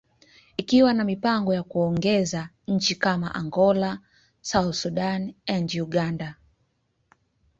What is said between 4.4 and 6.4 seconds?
South Sudan, and Uganda.